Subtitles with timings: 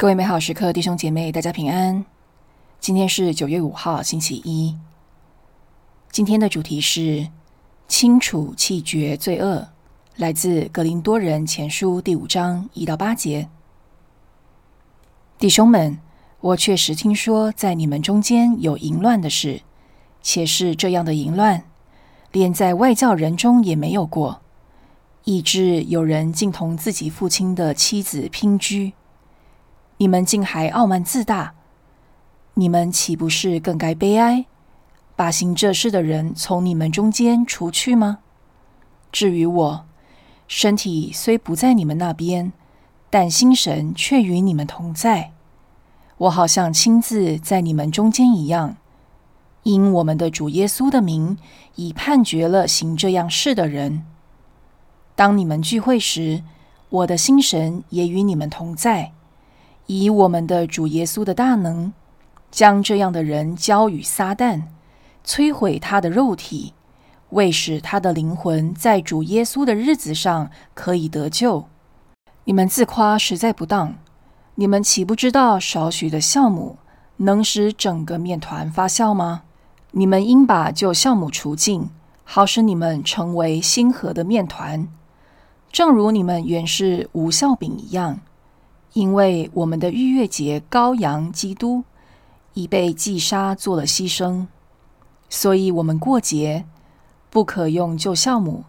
[0.00, 2.04] 各位美好时刻弟兄姐妹，大家平安。
[2.78, 4.78] 今天是九月五号，星期一。
[6.12, 7.26] 今天的主题是
[7.88, 9.66] 清楚气绝罪恶，
[10.14, 13.48] 来自格林多人前书第五章一到八节。
[15.36, 15.98] 弟兄们，
[16.42, 19.62] 我确实听说在你们中间有淫乱的事，
[20.22, 21.64] 且是这样的淫乱，
[22.30, 24.42] 连在外教人中也没有过。
[25.24, 28.92] 以致有人竟同自己父亲的妻子姘居，
[29.98, 31.54] 你们竟还傲慢自大，
[32.54, 34.46] 你们岂不是更该悲哀，
[35.16, 38.18] 把行这事的人从你们中间除去吗？
[39.10, 39.84] 至于我，
[40.46, 42.52] 身体虽不在你们那边，
[43.10, 45.32] 但心神却与你们同在。
[46.18, 48.76] 我好像亲自在你们中间一样，
[49.64, 51.36] 因我们的主耶稣的名，
[51.74, 54.04] 已判决了行这样事的人。
[55.16, 56.44] 当你们聚会时，
[56.88, 59.12] 我的心神也与你们同在，
[59.88, 61.94] 以我们的主耶稣的大能，
[62.50, 64.64] 将这样的人交与撒旦，
[65.24, 66.74] 摧毁他的肉体，
[67.30, 71.64] 为使他的灵魂在主耶稣的日子上可以得救。
[72.44, 73.94] 你们自夸实在不当。
[74.56, 76.76] 你们岂不知道少许的酵母
[77.16, 79.44] 能使整个面团发酵吗？
[79.92, 81.88] 你们应把旧酵母除尽，
[82.24, 84.86] 好使你们成为新合的面团。
[85.72, 88.20] 正如你们原是无效饼一样，
[88.98, 91.84] 因为我们的逾越节羔羊基督
[92.54, 94.48] 已被祭杀做了牺牲，
[95.30, 96.64] 所以我们过节
[97.30, 98.64] 不可用旧酵母，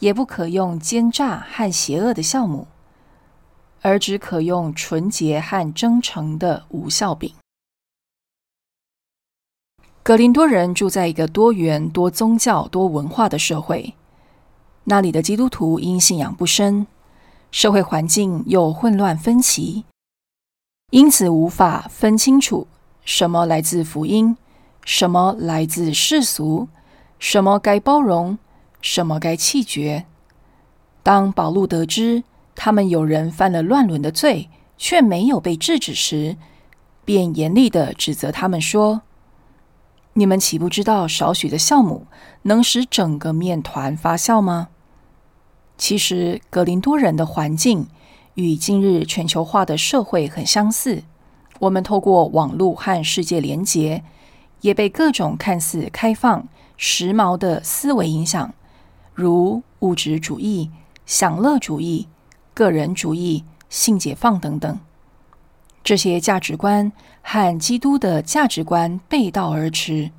[0.00, 2.66] 也不可用奸诈和邪恶的酵母，
[3.82, 7.32] 而只可用纯洁和真诚的无效饼。
[10.02, 13.94] 格林多人住在一个多元、多宗教、多文化的社会。
[14.82, 16.88] 那里的基督徒因信仰不深，
[17.52, 19.84] 社会环境又混乱分歧，
[20.90, 22.66] 因此无法分清楚
[23.04, 24.36] 什么来自福音，
[24.84, 26.68] 什么来自世俗，
[27.18, 28.38] 什么该包容，
[28.80, 30.06] 什么该弃绝。
[31.02, 32.24] 当保禄得知
[32.54, 34.48] 他们有人犯了乱伦的罪，
[34.78, 36.38] 却没有被制止时，
[37.04, 39.02] 便严厉的指责他们说。
[40.14, 42.06] 你们岂不知道少许的酵母
[42.42, 44.68] 能使整个面团发酵吗？
[45.76, 47.88] 其实，格林多人的环境
[48.34, 51.02] 与今日全球化的社会很相似。
[51.58, 54.02] 我们透过网络和世界连结，
[54.60, 56.46] 也被各种看似开放、
[56.76, 58.54] 时髦的思维影响，
[59.14, 60.70] 如物质主义、
[61.04, 62.08] 享乐主义、
[62.54, 64.78] 个人主义、性解放等等。
[65.84, 70.12] 这些价值观和基督的价值观背道而驰。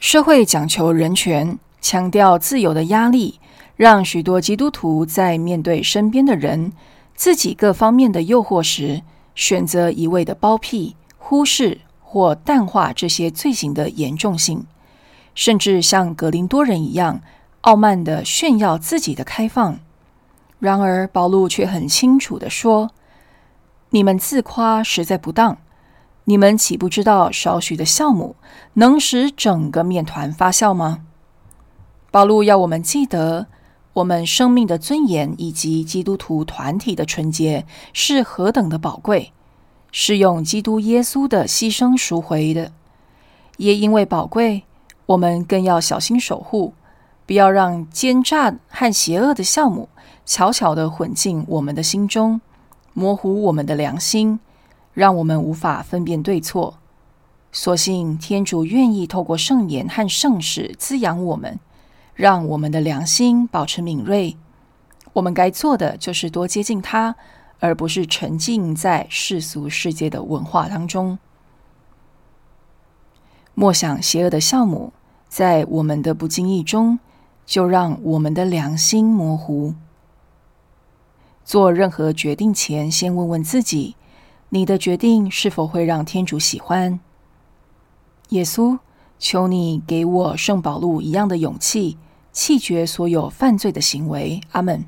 [0.00, 3.38] 社会讲求人权，强调自由的压力，
[3.76, 6.72] 让许多基督徒在面对身边的人、
[7.14, 9.02] 自己各方面的诱惑时，
[9.34, 14.64] 选择一味的包庇、忽视或淡化这些罪行的严重性，
[15.34, 17.20] 甚至像格林多人一样
[17.62, 19.80] 傲慢的炫耀自己的开放。
[20.60, 22.90] 然而，保禄却很清楚的说。
[23.90, 25.58] 你们自夸实在不当。
[26.24, 28.34] 你们岂不知道少许的酵母
[28.74, 31.00] 能使整个面团发酵吗？
[32.10, 33.46] 保禄要我们记得，
[33.94, 39.32] 我们生命的尊严以及基督徒团体的纯洁是何等的宝贵，
[39.92, 42.72] 是用基督耶稣的牺牲赎回的。
[43.56, 44.64] 也因为宝贵，
[45.06, 46.74] 我们更要小心守护，
[47.24, 49.88] 不要让奸诈和邪恶的酵母
[50.26, 52.40] 悄悄的混进我们的心中。
[52.92, 54.40] 模糊我们的良心，
[54.92, 56.78] 让我们无法分辨对错。
[57.52, 61.60] 所幸天主愿意透过圣言和圣使滋养我们，
[62.14, 64.36] 让我们的良心保持敏锐。
[65.14, 67.16] 我们该做的就是多接近他，
[67.60, 71.18] 而不是沉浸在世俗世界的文化当中。
[73.54, 74.92] 莫想邪恶的酵母
[75.28, 76.98] 在我们的不经意中，
[77.46, 79.74] 就让我们的良心模糊。
[81.44, 83.96] 做任何决定前，先问问自己：
[84.48, 86.98] 你的决定是否会让天主喜欢？
[88.30, 88.78] 耶稣，
[89.24, 91.96] 求你给我圣保禄一样的勇气，
[92.30, 94.42] 弃绝所有犯罪的行为。
[94.52, 94.84] 阿门。